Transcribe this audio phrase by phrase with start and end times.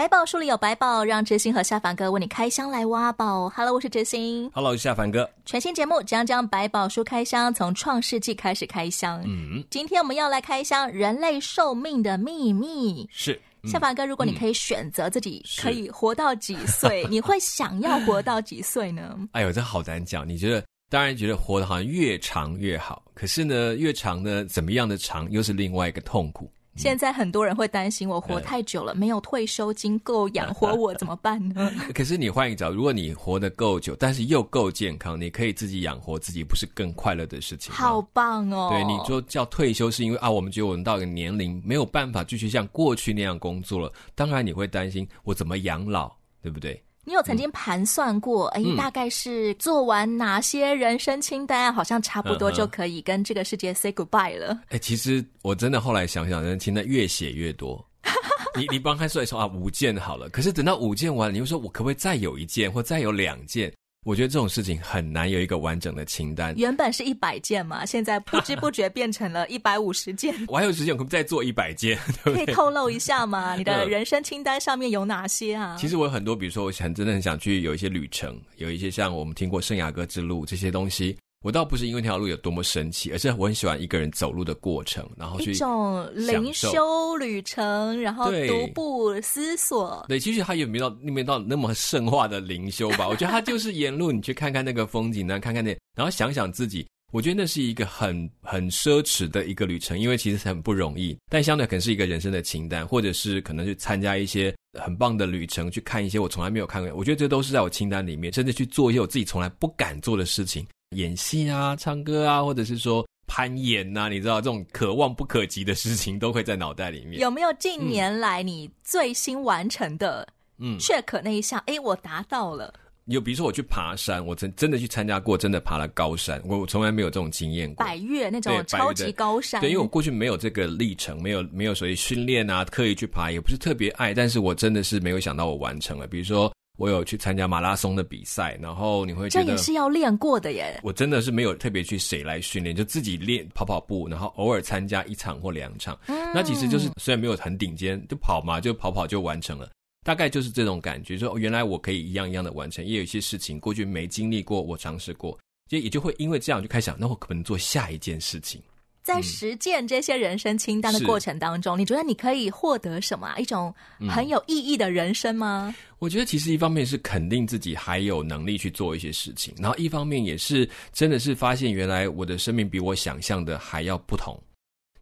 [0.00, 3.50] 百宝书里有百宝，让哲星和夏凡哥为你开箱来挖宝。
[3.50, 4.50] Hello，我是哲星。
[4.54, 5.28] Hello，我是夏凡哥。
[5.44, 9.22] 全新节目将将百宝书开箱，从创世纪开始开箱。
[9.26, 13.06] 嗯，今天我们要来开箱人类寿命的秘密。
[13.12, 19.14] 是，嗯、夏凡哥，如果你可以选择自己可以活到几岁， 你会想要活到几岁呢？
[19.32, 20.26] 哎呦，这好难讲。
[20.26, 26.50] 你觉得，当然觉得活得好像越长越好，可是呢，越长呢，怎么样的长又是另外一个痛苦。
[26.80, 31.70] 现在很多人会担心，我活太久了，嗯、没有退休金够养活我，怎么办呢？
[31.94, 37.70] 可是你换一个角度，如果你活得够久，但是又够健康，你可以自己养活自己，不是更快乐的事情？
[37.74, 38.70] 好棒哦！
[38.72, 43.92] 对，你说叫退休，是因为啊，我们觉得我们到一个年龄没有办法继续像过去那样工作了。
[44.14, 46.10] 当然你会担心我怎么养老，
[46.42, 46.82] 对不对？
[47.04, 54.60] 你有曾经盘算过，哎、嗯，大概是做完哪些人生清单，好像差不多就可以跟这个世界 say goodbye 了。
[54.68, 57.84] 哎，其实我真的后来想想，人生清单越写越多。
[58.56, 63.72] 你你刚开始说啊，五件好了，可是等到五件完，你又说我可不可以再有一件，或再有两件？
[64.06, 66.54] 我觉得这种事情很难有一个完整的清单。
[66.56, 70.34] 原本是一百件嘛，现在不知不觉变成了 一百五十件。
[70.48, 71.98] 我还有时间，我可不可以再做一百件？
[72.24, 72.46] 对对？
[72.46, 73.56] 可以透露一下吗？
[73.60, 75.76] 你的人生清单上面有哪些啊？
[75.78, 81.14] 其实我有很多，比如说，我很真的很想去有一些旅程，有一些像我们听过圣雅各之路这些东西。
[81.42, 90.04] 我倒不是因为那条路有多么神奇，而是我很喜欢一个人走路的过程，然后去一种灵修旅程，然后独步思索。
[90.06, 93.08] 对，其实它也没到那没到那么圣化的灵修吧。
[93.08, 96.86] 我觉得它就是沿路你去看看那个风景呢，看看那，然后想想自己。
[97.10, 101.16] 我觉得那是一个很很奢侈的一个旅程，因为其实很不容易。
[101.28, 106.94] 但相对可能是一个人生的清单，或者是可能去参加一些很棒的旅程，去看一些我从来没有看过。
[106.94, 110.64] 我觉得这都是在我清单里面，甚至去做一些我自己从来不敢做的事情。
[110.96, 117.20] 演戏啊，唱歌啊，或者是说攀岩呐、啊，你知道这种可望不可及的事情都会在脑袋里面。
[117.20, 120.26] 有没有近年来你最新完成的？
[120.58, 122.74] 嗯，check 那一项，哎，我达到了。
[123.04, 127.86] 有，比如说我去爬山，我真真的去参加过，真的爬了高山，我我从来没有这种经验过。
[127.86, 136.08] 百越那种超级高山，对，因为我过去没有这个历程，没有没有所谓训练啊，刻意去爬，也不是特别爱，但是我真的是没有想到我完成了。
[136.08, 136.52] 比如说。
[136.80, 140.80] 我有去参加马拉松的比赛，然后你会觉得这也是要练过的耶。
[140.82, 145.98] 我真的是没有特别去谁来训练，就自己练跑跑步，然后偶尔参加一场或两场。
[146.06, 149.70] 嗯，那其实就是虽然没有很顶尖，就跑嘛，就跑跑就完成了，
[150.02, 151.18] 大概就是这种感觉。
[151.18, 155.38] 说原来我可以一样一样的完成，也有一些事情过去没经历过，我尝试过，
[155.68, 158.58] 就也就会因为这样就开始想，那我可能做下一件事情。
[159.02, 163.34] 在实践这些人生清单的过程当中，嗯、你觉得你可以获得什么？
[163.38, 163.74] 一种
[164.08, 165.74] 很有意义的人生吗？
[165.76, 174.38] 嗯、我觉得其实一方面是肯定自己还有能力去做一些事情，然后一方面也是真的是发现原来我的生命比我想象的还要不同。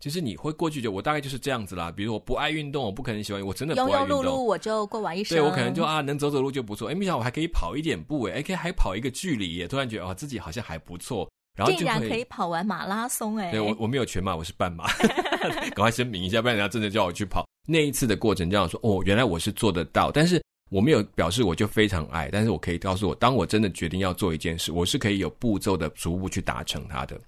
[0.00, 1.90] 其实你会过去就我大概就是这样子啦。
[1.90, 4.20] 比如我不爱运动，我不可能喜欢，我真的不爱运动。
[4.20, 5.36] 庸庸碌碌我就过完一生。
[5.36, 6.88] 对，我可能就啊能走走路就不错。
[6.88, 11.28] 哎，没想到我还可以跑一点步，哎，可以还跑一个距离，也突然觉得哦自己好像还不错。
[11.58, 13.50] 然后竟然可以跑完马拉松哎！
[13.50, 14.86] 对，我我没有全马，我是半马，
[15.74, 17.44] 赶快声明一下，不然人家真的叫我去跑。
[17.66, 27.20] 那一次的过程，这样说哦，原来我是做得到，但是我没有表示我就非常爱，但是我可以告诉我，当我真的决定要做一件事，我是可以有步骤的逐步去达成它的。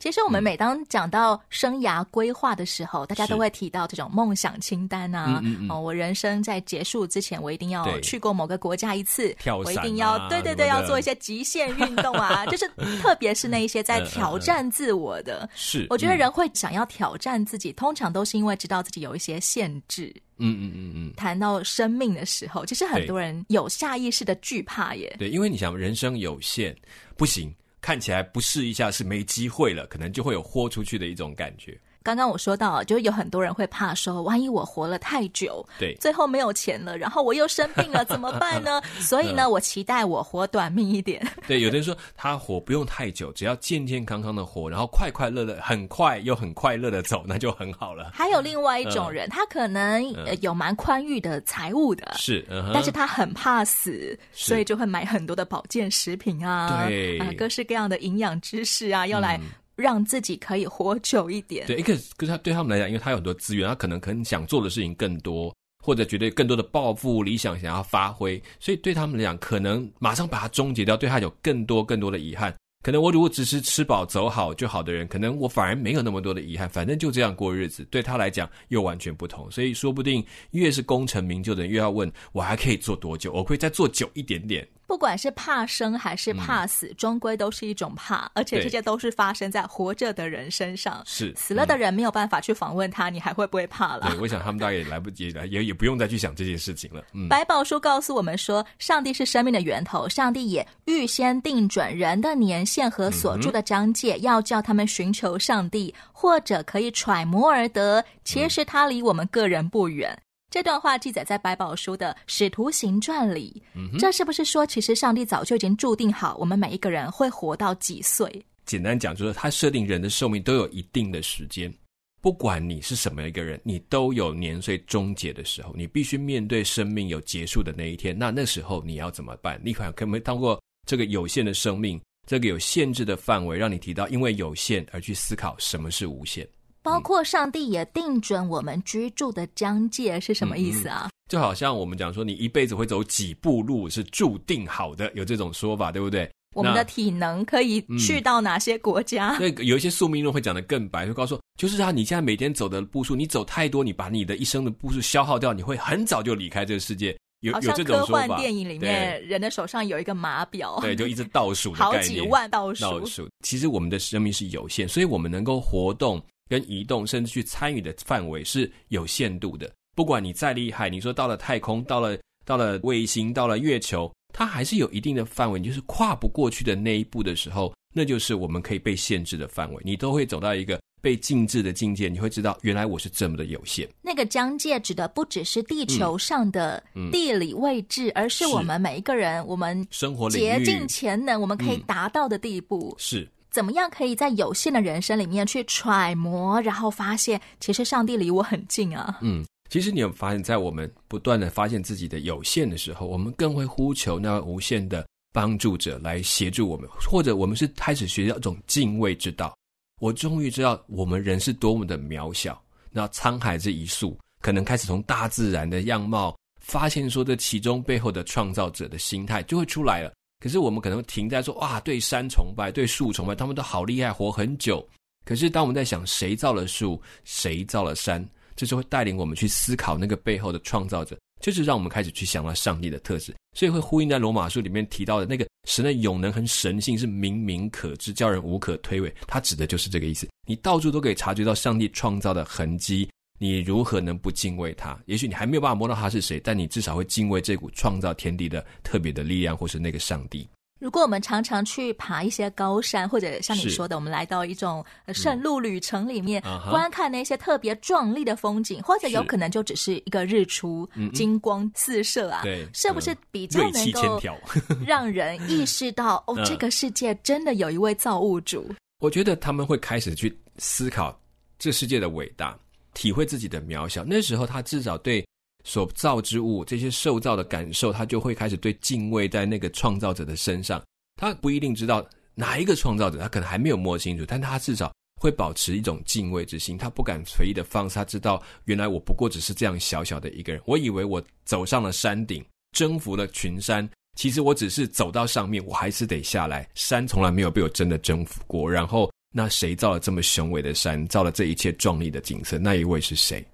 [0.00, 5.38] 其实我们每当讲到生涯规划的时候，嗯、大家都会提到这种梦想清单啊。
[5.42, 9.28] 嗯嗯嗯、哦，我人生在结束之前，我一定要去过某个国家一次。
[9.38, 12.46] 跳、啊、我一定要对对对，要做一些极限运动啊。
[12.50, 12.66] 就是
[13.02, 15.46] 特别是那一些在挑战自我的。
[15.54, 20.10] 是、嗯，我觉得人会想要挑战自己，嗯、通常都是因为知道自己有一些限制。
[20.38, 21.12] 嗯嗯嗯嗯。
[21.14, 25.14] 谈到生命的时候，其实很多人有下意识的惧怕耶。
[25.18, 26.74] 对，因为你想，人生有限，
[27.18, 27.54] 不行。
[27.80, 31.78] 看起来不试一下是没机会了，可能就会有豁出去的一种感觉。
[32.02, 38.80] 刚刚我说到，就有很多人会怕说，万一我活了太久，对，最后没有钱了，然后我又生病了， 怎么办呢？
[39.00, 41.20] 所以呢，我期待我活短命一点。
[41.46, 48.10] 对，有的人说他活不用太久，只要健健康康的活，然后快快乐乐，很快又很快乐的走，那就很好了。
[48.14, 50.02] 还有另外一种人，嗯、他可能
[50.40, 59.38] 有蛮宽裕的财务的，是，嗯、但是他很怕死，所以就会买很多的保健食品啊，对啊，各式各样的营养知识啊，要来。
[59.80, 61.66] 让自己可以活久一点。
[61.66, 72.54] 对，一个可是他对他们来讲，因为他有很多资源，他可能可能想做的事情更多，或者觉得更多的抱负、理想想要发挥，所以对他们来讲，可能马上把它终结掉，对他有更多更多的遗憾。
[72.82, 79.50] 可能我如果只是吃饱走好就好的人，可能我反而没有那么多的遗憾，反正就这样过日子，对他来讲又完全不同。
[79.50, 83.34] 所以说不定越是功成名就的人，越要问我还可以做多久？
[83.34, 84.66] 我可以再做久一点点。
[84.90, 91.00] 不管是怕生还是怕死，嗯、终归都是一种怕，而且这些都是发生在活着的人身上。
[91.06, 94.08] 是死了的人没有办法去访问他，嗯、你还会不会怕了？
[94.10, 97.04] 对，我想他们大概也来不及了，也也不用再去想这件事情了。
[97.14, 108.04] 嗯，百宝书告诉我们说，上帝是生命的源头，上帝也预先定准人的年限和所住的疆界，嗯、要叫他们寻求上帝，或者可以揣摩而得。
[108.24, 110.20] 其实他离我们个人不远。
[110.50, 118.44] 嗯这段话记载在百宝书的《使徒行传》里，嗯、这是不是说，其实上帝早就已经注定好，我们每一个人会活到几岁？
[118.66, 121.72] 简单讲，就是他设定人的寿命都有一定的时间，
[122.20, 128.18] 不管你是什么一个人，你都有年岁终结的时候，你必须面对生命有结束的那一天。
[128.18, 129.60] 那那时候你要怎么办？
[129.64, 136.44] 你可可不可以通过这个有限的生命，这个有限制的范围，让你提到因为有限而去思考什么是无限？
[136.82, 141.06] 包括上帝也定准我们居住的疆界是什么意思啊？
[141.06, 146.30] 嗯嗯，就好像我们讲说，你一辈子会走几步路是注定好的，有这种说法，对不对？
[146.56, 149.36] 我们的体能可以去到哪些国家？
[149.38, 157.16] 那、嗯、有一些宿命论会讲得更白，会告诉说，就是啊，你现在每天走的步数，你走太多，你把你的一生的步数消耗掉，你会很早就离开这个世界。
[157.42, 158.26] 有有这种说法。
[158.26, 162.82] 科幻电影里面，对人的手上有一个码表，对，就一直倒数的概念， 好几万倒数。
[162.82, 163.28] 倒数。
[163.44, 166.20] 其实我们的生命是有限，所以我们能够活动。
[166.50, 169.72] 跟移动，甚至去参与的范围是有限度的。
[169.94, 175.60] 不管你再厉害，你说到了太空，到了到了卫星，到了月球，它还是有一定的范围。
[175.60, 179.80] 你就是跨不过去的那一步的时候，那就是我们可以被限制的范围。
[179.84, 183.88] 你都会走到一个被禁制的境界，你会知道，原来我是这么的有限。
[184.02, 186.82] 那个疆界指的不只是地球上的
[187.12, 192.90] 地理位置，嗯嗯、而是我们每一个人，我们生活竭尽潜能，我们可以达到的地步。
[192.90, 193.28] 嗯、是。
[193.50, 199.18] 怎么样可以在有限的人生里面去揣摩，然后发现其实上帝离我很近啊？
[199.22, 209.54] 嗯，其实你有发现，在我们不断的发现自己的有限的时候，我们更会呼求那无限的帮助者来协助我们，或者我们是开始学到一种敬畏之道。
[210.00, 212.60] 我终于知道我们人是多么的渺小。
[212.90, 220.12] 那沧海这一粟，可能开始从大自然的样貌发现，说这其中背后的创造者的心态就会出来了。
[220.40, 224.84] 可是我们可能停在说，哇，对山崇拜，对树崇拜，他们都好厉害，活很久。
[225.24, 228.26] 可是当我们在想谁造了树，谁造了山，
[228.56, 233.34] 这就会带领我们去思考那个背后的创造者，就是让我们开始去想到上帝的特质。
[233.54, 239.12] 所以会呼应在罗马书里面提到的那个神的永能和神性是明明可知，叫人无可推诿。
[239.26, 240.26] 他指的就是这个意思。
[240.46, 243.08] 你到处都可以察觉到上帝创造的痕迹。
[243.42, 244.98] 你如何能不敬畏他？
[245.06, 250.46] 也许你还没有办法摸到他是谁，但你至少会敬畏这股创造天地的特别的力量，或是那个上帝。
[250.78, 254.84] 如果我们常常去爬一些高山，或者像你说的，我们来到一种
[255.14, 264.20] 圣路旅程里面，嗯 uh、观看那些特别壮丽的风景，或者有可能就只是一个日出，是金光四射啊，对，是不是比较能够
[264.86, 268.66] 让人意识到，哦，这个世界真的有一位造物主？
[269.00, 271.18] 我觉得他们会开始去思考
[271.58, 272.54] 这世界的伟大。
[273.00, 275.26] 体会自己的渺小，那时候他至少对
[275.64, 280.82] 所造之物这些受造的感受，他就会开始对敬畏在那个创造者的身上。
[281.16, 286.76] 他不一定知道哪一个创造者，他可能还没有摸清楚，但他至少会保持一种敬畏之心。
[286.76, 290.60] 他不敢随意的放肆，他知道原来我不过只是这样小小的一个人。
[290.66, 292.44] 我以为我走上了山顶，
[292.76, 293.88] 征服了群山，
[294.18, 296.68] 其实我只是走到上面，我还是得下来。
[296.74, 299.10] 山从来没有被我真的征服过，然后。
[299.32, 302.58] 那谁造了这么雄伟的山，造了这一切壮丽的景色？
[302.58, 303.44] 那一位是谁？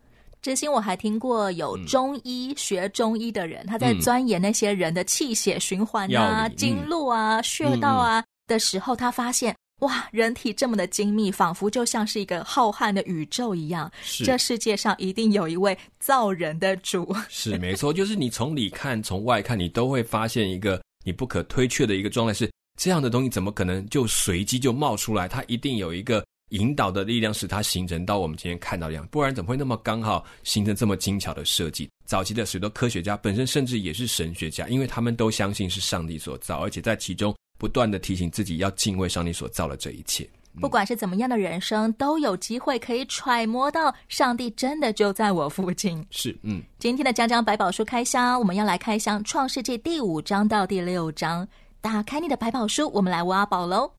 [0.40, 13.90] 之心我还听过有中医、嗯、学中医的人，他在钻研那些人的气血循环啊、嗯、经络啊、穴道啊的时候，他发现哇，人体这么的精密，仿佛就像是一个浩瀚的宇宙一样。
[14.02, 17.14] 是这世界上一定有一位造人的主。
[17.28, 22.48] 是没错，就是你从里看，从外看，你都会发现一个你不可推却的一个状态是。
[22.76, 25.26] 这样的东西怎么可能就随机就冒出来？
[25.26, 31.88] 它一定有一个引导的力量，使它形成到我们今天看到这样，不然怎么会那么刚好形成这么精巧的设计？
[32.04, 40.28] 早期的许多科学家本身甚至也是神学家，因为他们都相信是上帝所造，而且在其中不断的提醒自己要敬畏上帝所造的这一切。
[40.54, 46.06] 嗯、不管是怎么样的人生，都有机会可以揣摩到上帝真的就在我附近。
[46.10, 46.62] 是，嗯。
[46.78, 51.46] 今天的江江百宝书开箱，我们要来开箱创世纪第五章到第六章。
[51.86, 53.92] 打开你的百宝书我们来挖宝喽。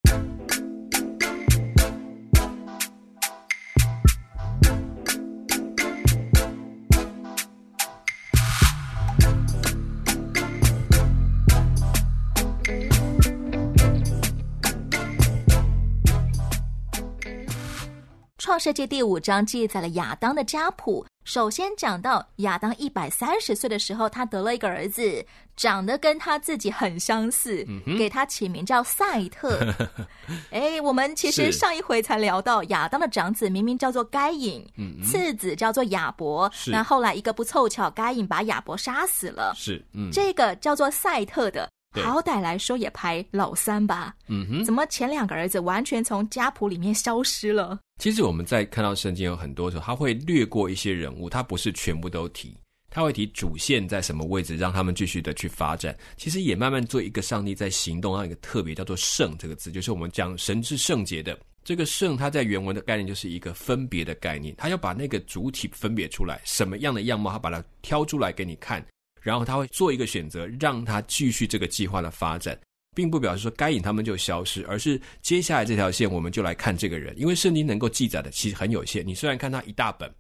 [18.38, 25.26] 创世界第五章记载了亚当的家谱首先讲到亚当一百三十岁的时候，他得了一个儿子，
[25.58, 29.60] 长得跟他自己很相似，嗯、给他起名叫赛特。
[30.52, 36.50] 哎，我们其实上一回才聊到亚当的长子明明叫做该隐，嗯、次子叫做亚伯。
[36.68, 39.52] 那后来一个不凑巧，该隐把亚伯杀死了。
[39.54, 41.70] 是，嗯、这个叫做赛特的。
[41.94, 47.80] 好歹来说也排老三吧，嗯哼，怎么前两个儿子完全从家谱里面消失了？
[48.00, 52.56] 其实我们在看到圣经有很多时候，他会略过一些人物，他不是全部都提，
[52.92, 55.98] 他会提主线在什么位置，让他们继续的去发展。
[56.16, 68.86] 其实也慢慢做一个上帝在行动，让一个特别叫做“圣”这个字，就是我们讲神之圣洁的这个“圣”，它在原文的概念就是一个分别的概念，它要把那个主体分别出来，什么样的样貌，它把它挑出来给你看。
[69.22, 72.58] 然后他会做一个选择，让他继续这个计划的发展，
[72.96, 79.06] 并不表示说该隐他们就消失，而是接下来这条线我们就来看这个人，因为圣经能够记载的其实很有限。
[79.06, 80.14] 你虽然看他一大本，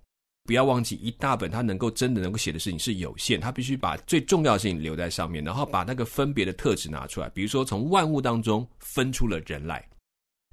[0.45, 9.83] 不要忘记一大本，他能够真的能够写的事情是有限，他必须把最重要的事情留在上面，然后把那个分别的特质拿出来，比如说从万物当中分出了人来，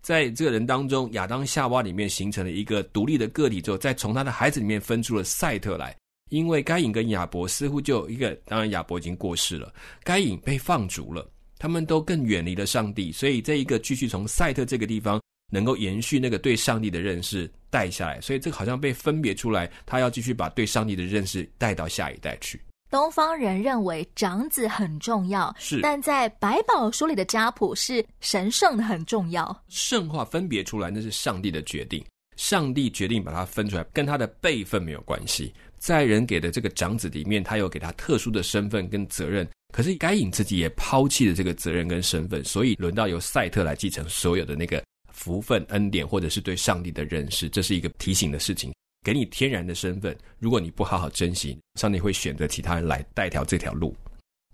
[0.03, 5.97] 在这个人当中，亚当夏娃里面形成了一个独立的个体之后，再从他的孩子里面分出了赛特来。
[6.31, 11.29] 因为该隐跟亚伯似乎就有一个，当然亚伯已经过世了，该隐被放逐了，
[11.59, 15.21] 他们都更远离了上帝，所以这一个继续从赛特这个地方
[15.53, 22.61] 能够延续那个对上帝的认识带下来，所以这个好像被分别出来，他要继续把对上帝的认识带到下一代去。
[22.91, 32.05] 东方人认为长子很重要，是，但在百宝书里的家谱是神圣的很重要，圣化分别出来那是上帝的决定，
[32.37, 35.53] 上帝决定把它分出来，跟他的辈分没有关系。
[35.85, 48.73] 在人给的这个长子里面，他有给他特殊的身份跟责任，可是该隐自己也抛弃了这个责任跟身份，所以轮到由赛特来继承所有的那个福分恩典，或者是对上帝的认识，这是一个提醒的事情。
[49.05, 53.95] 给你天然的身份，如果你不好好珍惜，上帝会选择其他人来带条这条路。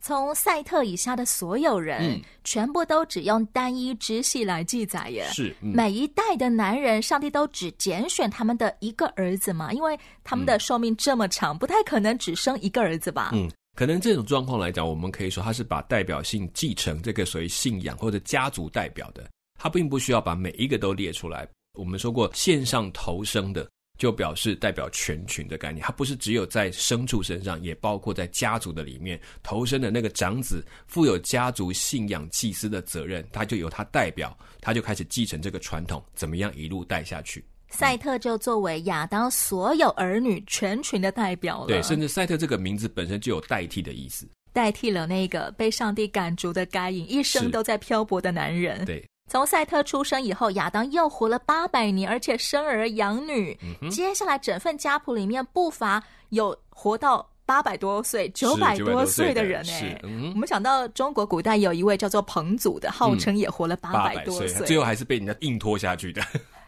[0.00, 5.26] 从赛特以下的所有人，嗯、全部都只用单一支系来记载耶。
[5.30, 9.73] 是，嗯、每一代的男人，上帝都只拣选他们的一个儿子嘛？
[9.73, 13.30] 因为他们的寿命这么长，嗯、不太可能只生一个儿子吧？
[13.35, 19.28] 嗯，可能这种状况来讲，我们可以说他是把代表性继承这个属于信仰或者家族代表的，
[19.61, 21.47] 他并不需要把每一个都列出来。
[21.78, 23.69] 我们说过，线上投生的。
[24.00, 37.45] 就表示代表全群的概念，它不是只有在牲畜身上，也包括在家族的里面投生的那个长子，负有家族信仰祭司的责任，他就由他代表，他就开始继承这个传统，怎么样一路带下去。
[37.69, 49.04] 赛特就作为亚当所有儿女全群的代表了，对，甚至赛特这个名字本身就有代替的意思，代替了那个被上帝赶逐的该隐，一生都在漂泊的男人，对。
[49.31, 53.57] 从赛特出生以后，亚当又活了八百年，而且生儿养女。
[53.81, 60.01] 嗯、接下来整份家谱里面不乏有活到八百多岁、九百多岁的人哎。
[60.03, 66.21] 嗯、我们想到中国古代有一位叫做彭祖的，号称也活了八百多岁，嗯、最后还是被人家硬拖下去的。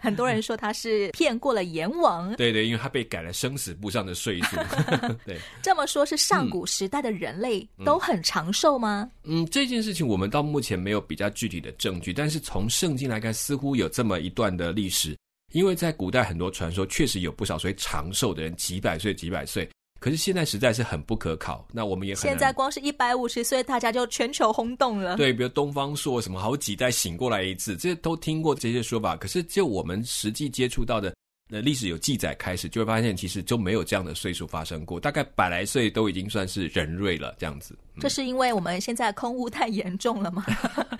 [0.02, 4.56] 很多人说他是骗过了阎王，对对，因为他被改了生死簿上的岁数。
[5.25, 9.09] 对，这么说，是上古时代的人类都很长寿吗？
[9.23, 15.16] 嗯，这件事情我们到目前没有比较具体的证据，但是从圣经来看，似乎有这么一段的历史。
[15.52, 19.68] 因为在古代很多传说确实有不少所谓长寿的人，几百岁、几百岁。
[20.02, 25.16] 可是现在实在是很不可考，那我们也很现在光是一百五十岁，大家就全球轰动了。
[25.16, 29.16] 对，比如东方朔什么好几代醒过来一次，这些都听过这些说法。
[29.16, 31.14] 可是就我们实际接触到的，
[31.49, 34.99] 那，历史有记载开始，就会发现其实就没有这样的岁数发生过。
[34.99, 37.78] 大概百来岁都已经算是人瑞了，这样子。
[37.94, 40.44] 嗯、这是因为我们现在空污太严重了吗？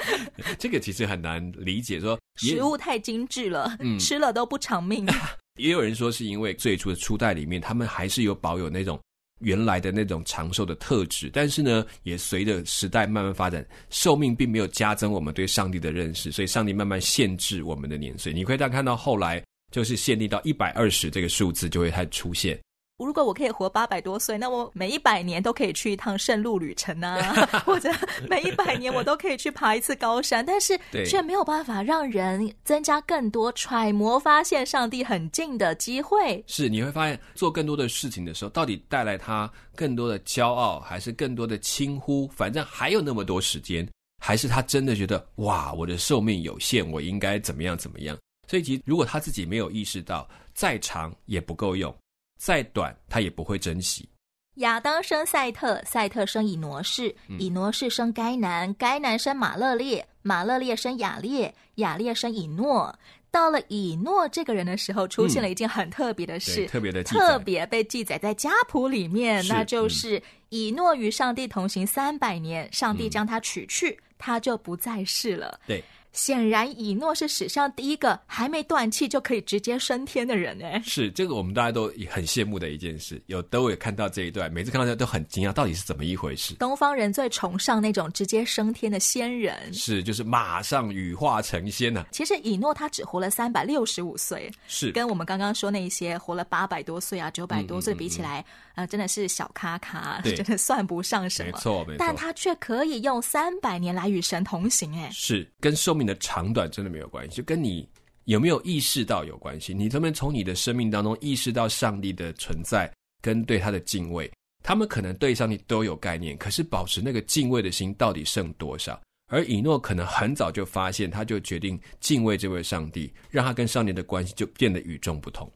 [0.61, 5.05] 这个其实很难理解，说食物太精致了，嗯、吃了都不偿命。
[5.57, 8.99] 也有人说是因为最初的初代里面，他们还是有保有那种
[9.41, 18.33] 原来的那种长寿的特质，但是呢，也随着时代慢慢发展，寿命并没有加增我们对上帝的认识，所以上帝慢慢限制我们的年岁。
[18.33, 22.59] 你可以看到后来就是限定到一百二十这个数字就会开始出现。
[23.05, 27.17] 如果我可以活八百多岁，那我每一百年都可以去一趟圣路旅程啊，
[27.65, 27.91] 或者
[28.29, 36.43] 每一百年我都可以去爬一次高山，但是却没有办法让人增加更多揣摩发现上帝很近的机会。
[36.47, 42.29] 是，你会发现做更多的事情的时候，到底带来他更多的骄傲，还是更多的轻忽？
[42.29, 43.89] 反正还有那么多时间，
[44.23, 48.17] 还是他真的觉得哇，我的寿命有限，我应该怎么样怎么样？
[48.49, 51.95] 所以，其实如果他自己没有意识到，再长也不够用。
[52.43, 54.09] 再短，他也不会珍惜。
[54.57, 62.93] 亚当生赛特，赛特生以挪士，以挪士生该南，该南生马勒列，马勒列生雅列，雅列生以诺。
[63.31, 75.61] 到了以诺这个人的时候，出现了一件很特别的事，嗯、特别的特别被记载在家谱里面，那就是、嗯、以诺与上帝同行三百年，上帝将他取去，嗯、他就不再世了。
[75.65, 75.81] 对。
[76.13, 80.67] 显然，以诺是史上第一个还没断气就可以直接升天的人呢。
[80.85, 83.21] 是这个，我们大家都很羡慕的一件事。
[83.27, 86.55] 有都有看到这一段，每次看到这都很惊讶，到底是怎么一回事？
[86.57, 92.07] 东方人最崇尚那种直接升天的仙人，是就是马上羽化成仙呢、啊。
[92.13, 101.53] 其实以诺他只活了三百六十五岁，是跟我们刚刚说那一些活了八百多岁啊、九百多岁比起来，啊、嗯嗯嗯呃，真的是小咖咖，真的算不上什么。
[101.53, 101.97] 没错，没错。
[101.99, 107.89] 但他却可以用三百年来与神同行，哎，是跟寿命的长短真的没有关系，就跟你
[108.25, 109.73] 有没有意识到有关系。
[109.75, 114.31] 你能不能从你的生命当中意识到上帝的存在跟对他的敬畏？
[114.65, 119.01] 他们可能对上帝都有概念，可是保持那个敬畏的心到底剩多少？
[119.31, 125.51] 而以诺可能很早就发现，他就决定敬畏这位上帝，让他跟上帝的关系就变得与众不同。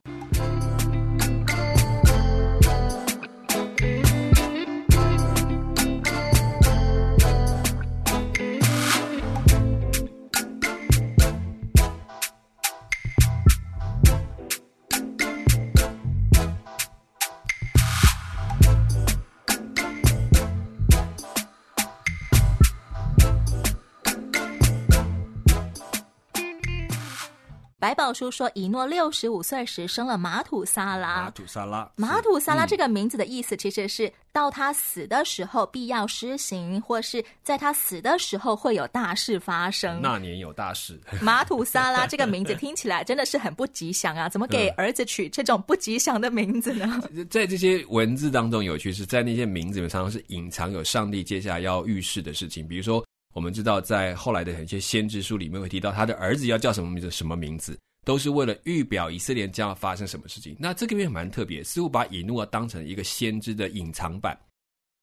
[27.86, 31.22] 百宝书说，以诺六十五岁时生了马土沙拉。
[31.22, 40.00] 马土沙拉，马土沙拉这个名字的意思，其实是到他死的时候必要施行，或是在他死的时候会有大事发生。
[40.02, 41.00] 那年有大事。
[41.22, 44.28] 马土沙拉这个名字听起来真的是很不吉祥啊！
[44.28, 47.00] 怎么给儿子取这种不吉祥的名字呢？
[47.30, 53.06] 在这些文字当中，有趣是在那些名字里面常常是隐藏有上帝接下来要预示的事情，比如说。
[53.36, 60.56] 我们知道，在后来的一些先知书里面会提到他的儿子要叫什么名字，什么名字，都是为了预表以色列将要发生什么事情。
[60.58, 64.34] 那这个也蛮特别，似乎把以诺当成一个先知的隐藏版。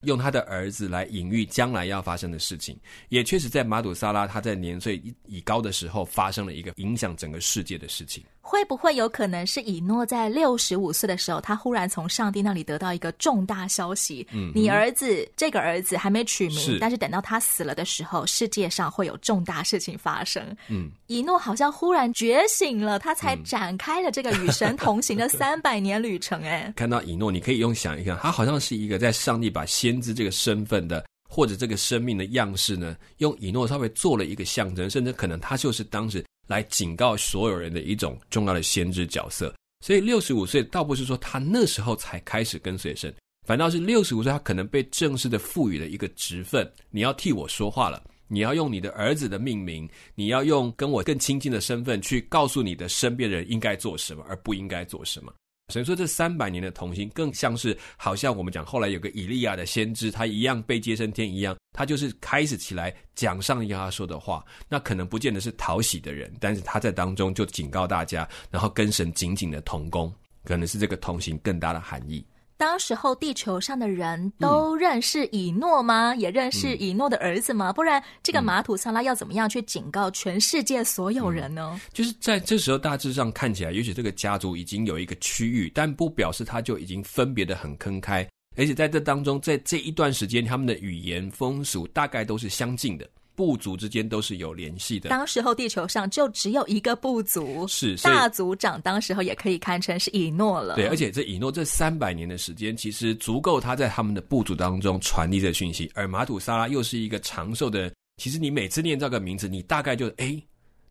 [0.08, 2.76] 用他的儿子来隐喻将来要发生的事情，
[3.10, 8.24] 也确实在玛土撒拉他在年岁已高的时候，发生了一个影响整个世界的事情。
[8.46, 14.28] 会不会有可能是以诺在六十五岁的时候，他忽然从上帝那里得到一个重大消息？
[14.34, 20.44] 嗯，你儿子这个儿子还没取名，是但是等到他死了的时候，世界上会有重大事情发生。
[20.68, 26.42] 嗯，以诺好像忽然觉醒了，他才展开了这个与神同行的 三百年旅程。
[26.44, 36.22] 哎，看到以诺，你可以用想一想，他好像是一个在上帝把先知这个身份的，或者这个生命的样式呢，用以诺稍微做了一个象征，甚至可能他就是当时。
[36.48, 43.14] 来警告所有人的一种重要的先知角色，所以六十五岁倒不是说他那时候才开始跟随神，
[43.48, 55.34] 反倒是六十五岁他可能被正式的赋予了一个职分，你要替我说话了，你要用你的儿子的命名，你要用跟我更亲近的身份去告诉你的身边人应该做什么，而不应该做什么。
[55.74, 64.46] 所以说，这三百年的同行，更像是好像我们讲后来有个以利亚的先知，他一样被接升天一样，他就是开始起来讲上帝要他说的话。
[64.70, 72.24] 那可能不见得是讨喜的人，但是他在当中就警告大家，然后跟神紧紧的同工，可能是这个同行更大的含义。
[72.64, 76.14] 当时候地球上的人都认识以诺吗？
[76.14, 77.74] 嗯、也认识以诺的儿子吗？
[77.74, 81.72] 不然这个马土萨拉要怎么样去警告全世界所有人呢？
[81.74, 93.06] 嗯、就是在这时候大致上看起来，也许这个家族已经有一个区域，但不表示他就已经分别的很坑开，而且在这当中，在这一段时间，他们的语言风俗大概都是相近的。
[93.36, 95.10] 部族之间都是有联系的。
[95.10, 98.82] 当时候地球上就只有一个部族，是大族长。
[98.82, 100.76] 当时候也可以堪称是以诺了。
[100.76, 105.92] 对，而且这以诺这三百年的时间，其实足够他在他们的部族当中传递这讯息。
[105.94, 110.42] 而马土沙拉又是一个长寿的人，其实你每次念这个名字，你大概就哎，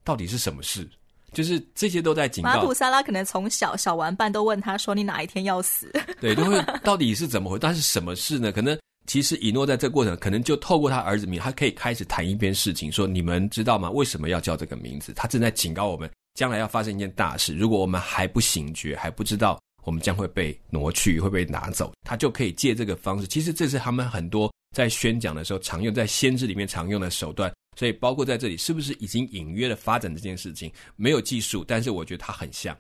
[0.03, 0.89] 到底是什么事？
[1.33, 2.51] 就是这些都在警告。
[2.51, 7.59] 马土撒拉可能从小小玩伴都问他说：“你哪一天要死？” 对，都会到底是怎么回？
[7.59, 8.53] 但是什么事呢？
[8.53, 8.79] 可能。
[9.07, 13.91] 其实以诺在这个过程，可能就透过他儿子名，他可以开始谈一件事情，说：你们知道吗？
[13.91, 15.13] 为什么要叫这个名字？
[15.15, 17.55] 他正在警告我们，将来要发生一件大事。
[17.55, 21.93] 如果我们还不醒觉，还不知道，我们将会被挪去，会被拿走。
[22.07, 23.27] 他就可以借这个方式。
[23.27, 27.53] 其实这是他们很多在宣讲的时候常用，在先知里面常用的手段。
[27.77, 30.73] 所以包括在这里，是不是已经隐约的发展这件事情？
[30.95, 32.77] 没有技术，但是我觉得它很像。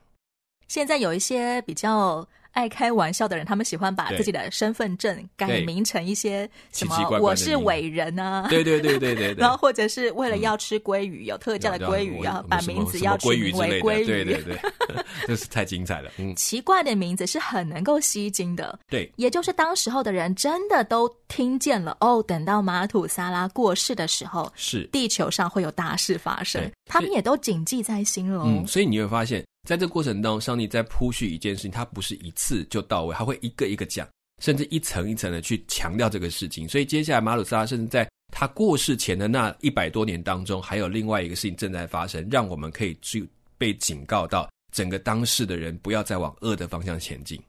[0.68, 2.26] 现在有一些比较。
[2.52, 14.58] 爱开玩笑的人，他们喜欢把自己的身份证改名成一些什么“我是伟人”啊，对对对对对， 然后或者是为了要吃鲑鱼，有特价的鲑鱼，要把名字要取名为鲑鱼，对对对，
[15.26, 16.10] 这 是太精彩了。
[16.18, 18.78] 嗯，奇怪的名字是很能够吸睛的。
[18.88, 22.22] 对，也就是当时候的人真的都听见了哦。
[22.28, 28.44] 等到马土萨拉过世的时候，是地球上会有大事发生，他们也都谨记在心了。
[28.46, 29.42] 嗯，所以你会发现。
[29.68, 34.06] 在这个过程当中，上帝在铺叙一件事情，他不是一次就到位，他会一个一个讲，
[34.42, 36.68] 甚至一层一层的去强调这个事情。
[36.68, 47.40] 所以接下来马鲁萨甚至在他过世前的那一百多年当中，还有另外一个事情正在发生，让我们可以去被警告到整个当世的人不要再往恶的方向前进。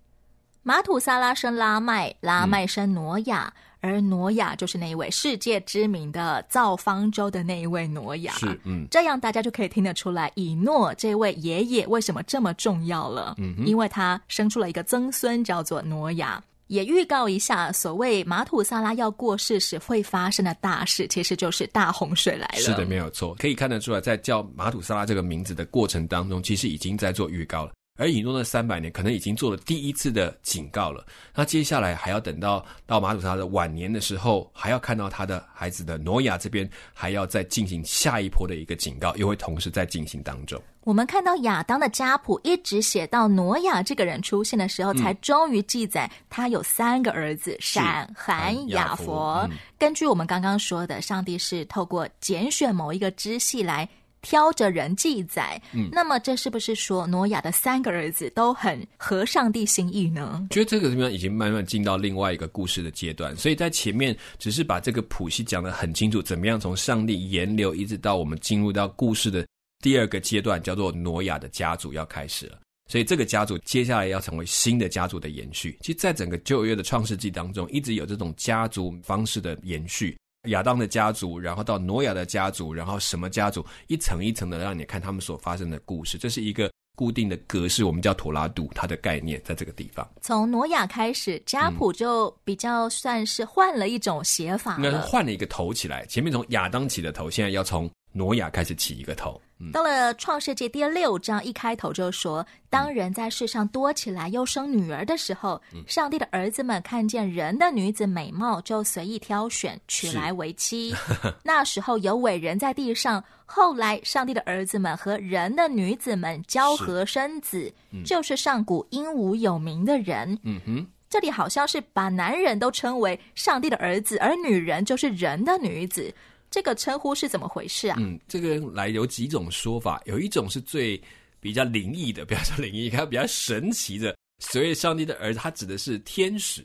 [0.61, 3.51] 马土萨拉生拉麦，拉麦生挪亚。
[3.83, 13.35] 而挪亚就是那一位世界知名的造方舟的那一位挪亚，是，嗯，这样大家就可以听得出来，以诺这位爷爷为什么这么重要了。
[13.39, 16.41] 嗯哼，因为他生出了一个曾孙，叫做挪亚。
[16.67, 22.61] 也预告一下，所谓马土萨拉要过世时会发生的大事，其实就是大洪水来了。
[22.61, 27.73] 是的，没有错，可以看得出来，在叫马土萨拉这个名字的过程当中，其实已经在做预告了。
[27.95, 40.59] 而以诺的三百年可能已经做了第一次的警告了，那接下来还要等到到马祖他的晚年的时候，还要看到他的孩子的挪亚这边还要再进行下一波的一个警告，又会同时在进行当中。
[40.85, 49.47] 我们看到亚当的家谱一直写到挪亚这个人出现的时候，才终于记载他有三个儿子：闪、含、雅佛。
[49.77, 53.87] 根据我们刚刚说的，上帝是透过拣选某一个支系来。
[54.23, 60.47] 挑着人记载，嗯，那么这是不是说挪亚的三个儿子都很合上帝心意呢？
[60.49, 69.45] 觉得这个地方已经慢慢进到另外一个故事的阶段，所以在前面只是把这个谱系讲得很清楚，怎么样从上帝沿流一直到我们进入到故事的
[69.83, 72.57] 第二个阶段，叫做挪亚的家族要开始了。
[72.89, 75.77] 所以这个家族接下来要成为新的家族的延续。
[75.81, 80.17] 其实，在整个旧约的创世纪当中，一直有这种家族方式的延续。
[80.49, 86.17] 亚当的家族，然后到挪亚的家族，然后什么家族，一层一层的让你看他们所发生的故事。
[86.17, 90.05] 这是一个固定的格式，我们叫妥拉度，它的概念在这个地方。
[90.21, 96.05] 从挪亚开始，家谱就比较算是换了一种写法，应该是换了一个头起来。
[96.07, 99.41] 前面从亚当起的头，现在要从挪亚开始起一个头。
[99.71, 110.93] 到了创世纪第六章一开头就说，当人在世上多起来又生女儿的时候，上帝的儿子们看见人的女子美貌，就随意挑选娶来为妻。
[111.43, 117.73] 那时候有伟人在地上，后来上帝的儿子们和人的女子们交合生子，
[118.05, 120.37] 就是上古英武有名的人。
[120.43, 126.13] 嗯哼，这里好像是把男人都称为上帝的儿子，而女人就是人的女子。
[126.53, 127.97] 这个称呼是怎么回事啊？
[127.99, 131.01] 嗯，这个来有几种说法，有一种是最
[131.39, 134.15] 比较灵异的， 不要说灵异，看比较神奇的。
[134.37, 136.63] 所谓上帝的儿子，他指的是天使，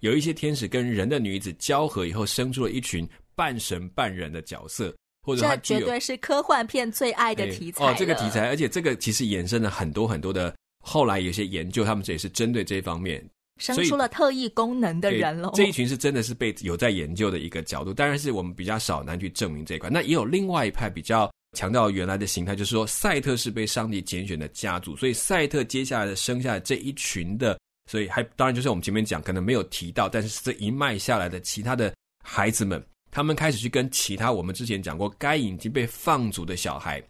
[0.00, 7.84] 有一些天使跟人的女子交合以后，生出了一群半神半人的角色，或者他绝对是科幻片最爱的题材。
[7.84, 13.22] 哦，这个题材，而且这个其实衍生了很多很多的，后来有些研究，他们这也是针对这方面。
[13.58, 15.50] 生出了特异功能的人了。
[15.54, 19.88] 这一群是真的是被有在研究的一个角度，当然是我们比较少难去证明这一块。
[19.90, 27.58] 那也有另外一派比较强调原来的形态，就是说赛特是被上帝拣选的家族，所以赛特接下来的生下来这一群的，
[27.90, 37.02] 所以还当然就是我们前面讲可能没有提到，但是这一脉下来的其他的孩子们，他们开始去跟其他我们之前讲过该隐已经被放逐的小孩，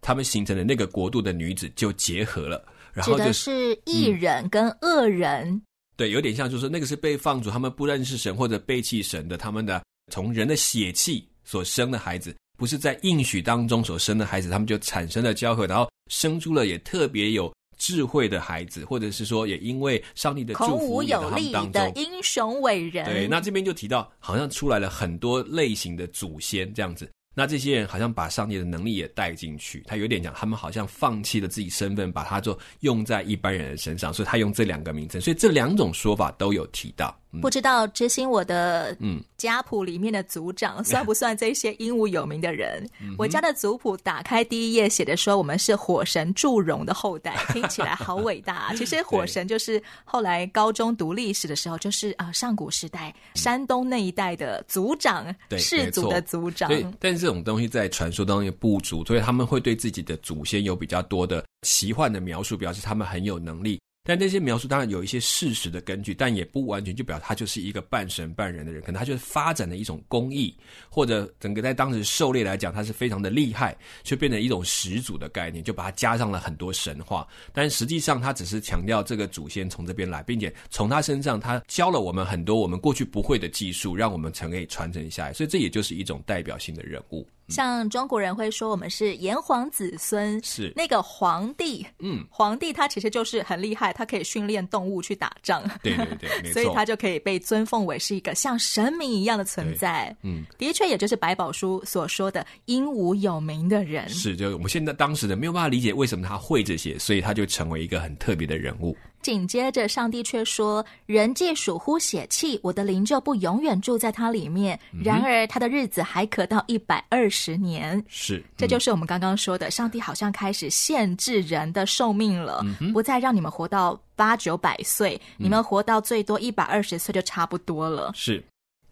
[0.00, 5.60] 他们形成的那个国度的女子就结合了，然后就是异人跟恶人。
[6.00, 23.04] 嗯对，有点像，就是那个是被放逐，他们不认识神或者背弃神的，他们的从人的血气所生的孩子，不是在应许当中所生的孩子，他们就产生了交合，然后生出了也特别有智慧的孩子，或者是说，也因为上帝的祝福也在他们，的英雄伟人。
[23.04, 27.06] 对，那这边就提到，好像出来了很多类型的祖先这样子。
[27.40, 37.18] 那这些人好像把上帝的能力也带进去，他有点讲，他们好像放弃了自己身份，把它就用在一般人的身上，所以他用这两个名称，所以这两种说法都有提到。
[37.40, 42.84] 不知道知心我的嗯家谱里面的族长、嗯、 算不算这些英武有名的人？
[43.00, 48.74] 嗯、我家的族谱打开第一页写的说我们是火神祝融的后代，听起来好伟大、啊。
[48.76, 56.68] 其实火神就是后来高中读历史的时候，就是啊上古时代山东那一带的族长，氏族的族长。
[56.68, 63.80] 对，但是这种东西在传说当中也不足，所以他们会对自己的祖先有比较多的奇幻的描述，表示他们很有能力。
[64.10, 70.52] 但那些描述当然有一些事实的根据，但也不完全就表示他就是一个半神半人的人，可能他就是发展的一种工艺，
[70.88, 77.24] 或者整个在当时狩猎来讲，他是非常的厉害，却变成一种始祖的概念，就把它加上了很多神话。
[77.52, 85.32] 但实际上，他只是强调这个祖先从这边来，并且从他身上，他教了我们很多我们过去不会的技术，让我们才可以传承下来。
[85.32, 87.24] 所以这也就是一种代表性的人物。
[87.50, 90.72] 像中国人会说我们是炎黄子孙，是。
[90.76, 96.06] 那个皇帝，嗯，皇帝他其实就是很厉害，他可以训练动物去打仗，对对
[96.42, 100.14] 对， 所以他就可以被尊奉为是一个像神明一样的存在。
[100.22, 108.96] 嗯，的确，也就是百宝书所说的英武有名的人，是，就我们现在当时的没有办法理解为什么他会这些，所以他就成为一个很特别的人物。
[109.22, 114.78] 紧接着，上帝却说：“人既属乎血气，我的灵就不永远住在他里面。
[115.04, 128.12] 然而，他的日子还可到一百二十年。”是，嗯、这就是我们刚刚说的，上帝好像开始限制人的寿命了，嗯、不再让你们活到八九百岁，嗯、你们活到最多一百二十岁就差不多了。
[128.14, 128.42] 是，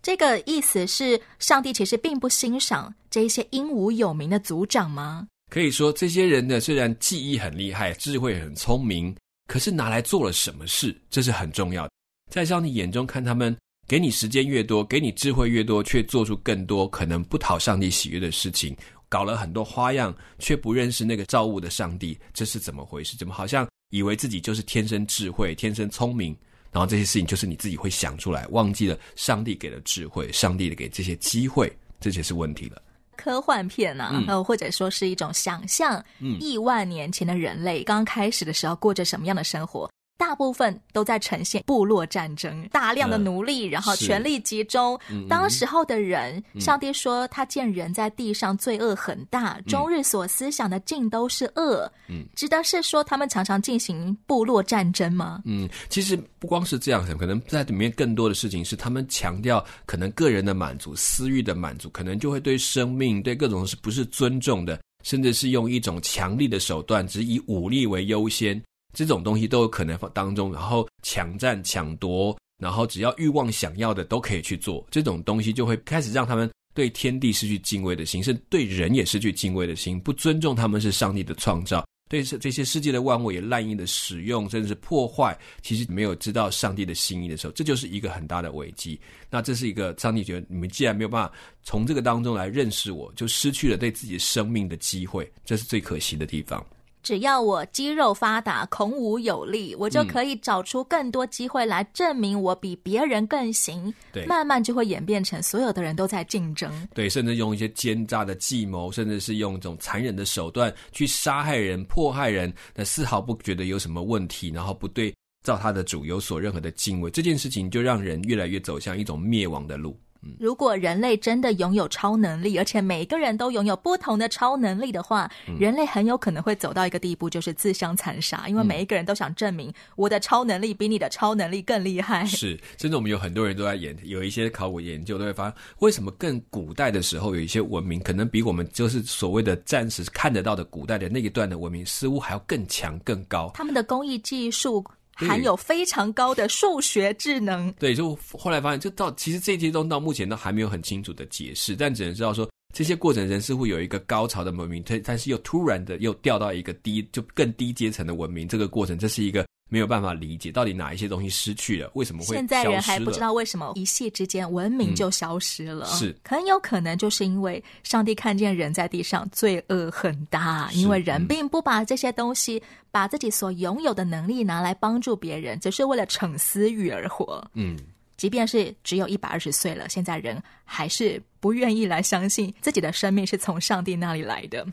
[0.03, 5.27] 这个意思是，上帝其实并不欣赏这一些英武有名的族长吗？
[5.51, 9.17] 可以说，这些人呢，虽然技艺很厉害，智慧很聪明。
[9.49, 11.91] 可是拿来做了什么事，这是很重要的。
[12.31, 13.57] 在上帝眼中看他们，
[13.89, 18.77] 给你时间越多，给你智慧越多，却做出更多可能不讨上帝喜悦的事情，
[19.09, 23.17] 搞了很多花样，却不认识那个造物的上帝，这是怎么回事？
[23.17, 26.37] 怎么好像以为自己就是天生智慧、天生聪明，
[26.71, 32.83] 然后这些事情就是你自己会想出来，忘记了上帝给了智慧，上帝给这些机会，这些是问题了。
[33.19, 39.91] 科幻片啊，呃、嗯，或者说是一种想象，嗯，亿万年前的人类刚开始的时候过着什么样的生活？
[40.19, 44.99] 大部分都在呈现部落战争，大量的奴隶，嗯、然后权力集中。
[45.29, 51.91] 当时候的人，嗯、上帝说他见人在地上罪恶很大，终、嗯、日所思想的尽都是恶。
[52.09, 55.41] 嗯，指的是说他们常常进行部落战争吗？
[55.45, 68.61] 嗯，其实不光是这样，可能在里面更多的事情是他们强调可能个人的满足、私欲的满足，可能就会对生命、对各种是不是尊重的，甚至是用一种强力的手段，只以武力为优先。
[68.95, 74.87] 这种东西都有可能放当中，然后抢占、抢夺，然后只要欲望想要的都可以去做。
[74.91, 85.39] 这种东西就会开始让他们对天地失去敬畏的心，甚至对人也失去敬畏的心，不尊重他们是上帝的创造，对这些世界的万物也滥意的使用，甚至是破坏。
[85.61, 88.99] 其实没有知道上帝的心意的时候，这就是一个很大的危机。
[89.29, 96.65] 那这是一个上帝觉得你们既然没有办法从这个当中来认识我，就失去了对自己生命的机会，这是最可惜的地方。
[97.03, 103.93] 只要我肌肉发达、孔武有力，我就可以找出更多机会来证明我比别人更行。
[104.13, 106.71] 对，慢慢就会演变成所有的人都在竞争。
[106.95, 117.11] 对，甚至用一些奸诈的计谋，甚至是用一种残忍的手段去杀害人、迫害人，但丝毫不觉得有什么问题，然后不对照他的主有所任何的敬畏。
[117.11, 119.99] 这件事情就让人越来越走向一种灭亡的路。
[120.39, 128.49] 如果人类真的拥有超能力，而且每个人都拥有不同的超能力的话，嗯、人类很有可能会走到一个地步，就是自相残杀。
[128.49, 132.25] 因为每一个人都想证明我的超能力比你的超能力更厉害。
[132.27, 143.51] 是，甚至我们有很多人都在研，有一些考古研究都会发现，为什么更古代的时候有一些文明，可能比我们就是所谓的暂时看得到的古代的那一段的文明，似乎还要更强更高。
[143.55, 144.85] 他们的工艺技术。
[145.19, 147.73] 含有非常高的数学智能。
[147.73, 158.47] 对，就后来发现，就到其实这些东西到目前都还没有很清楚的解释，但只能知道说，这些过程人似乎有一个高潮的文明，但但是又突然的又掉到一个低，就更低阶层的文明。
[158.47, 159.47] 这个过程，这是一个。
[159.69, 162.35] 没有办法理解到底哪一些东西失去了，为什么会？
[162.35, 165.87] 现在人还不知道为什么一夕之间文明就消失了。
[165.91, 177.45] 嗯、是，很有可能就是因为上帝看见人在地上罪恶很大，因为人并不把这些东西，把自己所拥有的能力拿来帮助别人，只是为了逞私欲而活。
[177.55, 177.79] 嗯，
[178.17, 184.67] 即便是只有一百二十岁了，现在人还是不愿意来相信自己的生命是从上帝那里来的。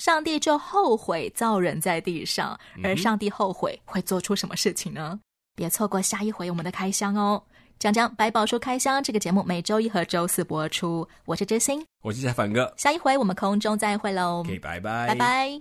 [0.00, 5.20] 上帝就后悔造人在地上，而上帝后悔会做出什么事情呢？
[5.54, 7.42] 别错过下一回我们的开箱哦！
[7.78, 11.06] 讲讲百宝书开箱这个节目每周一和周四播出。
[11.26, 12.72] 我是知心，我是小凡哥。
[12.78, 14.42] 下一回我们空中再会喽！
[14.62, 15.60] 拜拜，拜拜。